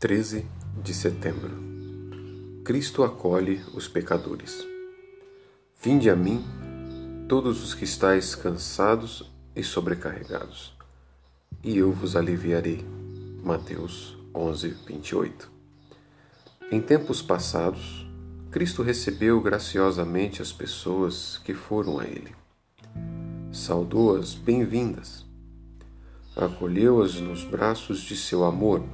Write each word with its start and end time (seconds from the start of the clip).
13 0.00 0.46
de 0.80 0.94
setembro. 0.94 1.50
Cristo 2.62 3.02
acolhe 3.02 3.60
os 3.74 3.88
pecadores. 3.88 4.64
Vinde 5.82 6.08
a 6.08 6.14
mim, 6.14 6.40
todos 7.28 7.64
os 7.64 7.74
que 7.74 7.82
estáis 7.82 8.36
cansados 8.36 9.28
e 9.56 9.64
sobrecarregados, 9.64 10.72
e 11.64 11.78
eu 11.78 11.90
vos 11.90 12.14
aliviarei. 12.14 12.86
Mateus 13.42 14.16
11, 14.32 14.68
28. 14.86 15.50
Em 16.70 16.80
tempos 16.80 17.20
passados, 17.20 18.06
Cristo 18.52 18.84
recebeu 18.84 19.40
graciosamente 19.40 20.40
as 20.40 20.52
pessoas 20.52 21.38
que 21.38 21.54
foram 21.54 21.98
a 21.98 22.04
Ele. 22.04 22.32
Saudou-as 23.50 24.32
bem-vindas. 24.32 25.26
Acolheu-as 26.36 27.16
nos 27.16 27.42
braços 27.42 28.00
de 28.00 28.16
seu 28.16 28.44
amor 28.44 28.84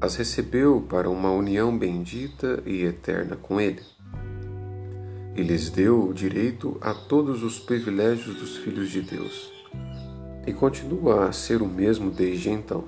as 0.00 0.16
recebeu 0.16 0.80
para 0.80 1.10
uma 1.10 1.30
união 1.30 1.76
bendita 1.76 2.62
e 2.64 2.84
eterna 2.84 3.36
com 3.36 3.60
Ele. 3.60 3.82
E 5.36 5.42
lhes 5.42 5.68
deu 5.68 6.08
o 6.08 6.14
direito 6.14 6.78
a 6.80 6.94
todos 6.94 7.42
os 7.42 7.58
privilégios 7.58 8.34
dos 8.36 8.56
filhos 8.56 8.90
de 8.90 9.02
Deus, 9.02 9.52
e 10.46 10.54
continua 10.54 11.28
a 11.28 11.32
ser 11.32 11.60
o 11.60 11.68
mesmo 11.68 12.10
desde 12.10 12.48
então. 12.48 12.84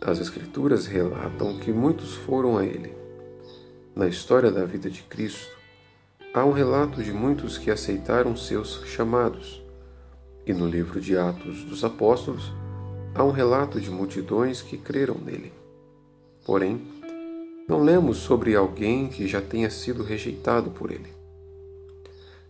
As 0.00 0.20
Escrituras 0.20 0.86
relatam 0.86 1.58
que 1.58 1.72
muitos 1.72 2.14
foram 2.14 2.56
a 2.56 2.64
Ele. 2.64 2.94
Na 3.94 4.06
história 4.06 4.50
da 4.50 4.64
vida 4.64 4.88
de 4.88 5.02
Cristo, 5.02 5.58
há 6.32 6.44
um 6.44 6.52
relato 6.52 7.02
de 7.02 7.12
muitos 7.12 7.58
que 7.58 7.68
aceitaram 7.68 8.36
seus 8.36 8.84
chamados, 8.86 9.60
e 10.46 10.52
no 10.54 10.68
livro 10.68 11.00
de 11.00 11.18
Atos 11.18 11.64
dos 11.64 11.82
Apóstolos, 11.82 12.52
há 13.12 13.24
um 13.24 13.32
relato 13.32 13.80
de 13.80 13.90
multidões 13.90 14.62
que 14.62 14.78
creram 14.78 15.16
nele. 15.16 15.59
Porém, 16.44 16.80
não 17.68 17.82
lemos 17.82 18.16
sobre 18.18 18.56
alguém 18.56 19.08
que 19.08 19.28
já 19.28 19.40
tenha 19.40 19.70
sido 19.70 20.02
rejeitado 20.02 20.70
por 20.70 20.90
ele. 20.90 21.08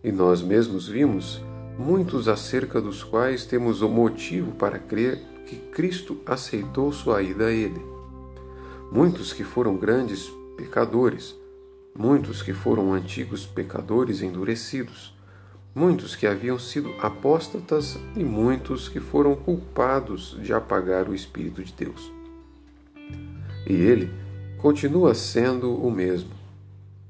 E 0.03 0.11
nós 0.11 0.41
mesmos 0.41 0.87
vimos 0.87 1.41
muitos 1.77 2.27
acerca 2.27 2.81
dos 2.81 3.03
quais 3.03 3.45
temos 3.45 3.81
o 3.81 3.89
motivo 3.89 4.51
para 4.53 4.79
crer 4.79 5.19
que 5.45 5.55
Cristo 5.55 6.17
aceitou 6.25 6.91
sua 6.91 7.21
ida 7.21 7.47
a 7.47 7.51
ele. 7.51 7.81
Muitos 8.91 9.31
que 9.31 9.43
foram 9.43 9.77
grandes 9.77 10.31
pecadores, 10.57 11.35
muitos 11.95 12.41
que 12.41 12.53
foram 12.53 12.93
antigos 12.93 13.45
pecadores 13.45 14.21
endurecidos, 14.21 15.13
muitos 15.73 16.15
que 16.15 16.25
haviam 16.25 16.57
sido 16.57 16.89
apóstatas 16.99 17.97
e 18.15 18.23
muitos 18.23 18.89
que 18.89 18.99
foram 18.99 19.35
culpados 19.35 20.37
de 20.41 20.53
apagar 20.53 21.07
o 21.07 21.15
Espírito 21.15 21.63
de 21.63 21.73
Deus. 21.73 22.20
E 23.67 23.73
ele 23.73 24.09
continua 24.57 25.13
sendo 25.13 25.73
o 25.73 25.91
mesmo. 25.91 26.31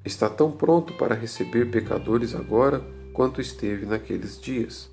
Está 0.03 0.29
tão 0.29 0.51
pronto 0.51 0.93
para 0.93 1.13
receber 1.15 1.69
pecadores 1.69 2.33
agora 2.33 2.83
quanto 3.13 3.41
esteve 3.41 3.85
naqueles 3.85 4.39
dias. 4.39 4.89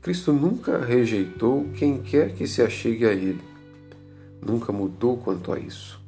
Cristo 0.00 0.32
nunca 0.32 0.78
rejeitou 0.78 1.68
quem 1.74 2.02
quer 2.02 2.34
que 2.34 2.46
se 2.46 2.62
achegue 2.62 3.06
a 3.06 3.12
Ele. 3.12 3.40
Nunca 4.44 4.72
mudou 4.72 5.16
quanto 5.16 5.52
a 5.52 5.58
isso. 5.58 6.00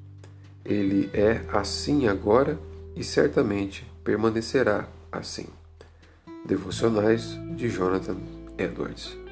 Ele 0.64 1.08
é 1.12 1.44
assim 1.52 2.08
agora 2.08 2.58
e 2.96 3.04
certamente 3.04 3.86
permanecerá 4.02 4.88
assim. 5.10 5.46
Devocionais 6.44 7.38
de 7.56 7.68
Jonathan 7.68 8.16
Edwards. 8.58 9.23